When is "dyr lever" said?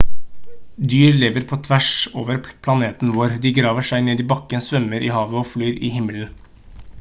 0.93-1.43